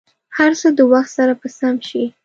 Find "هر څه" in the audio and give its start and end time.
0.37-0.67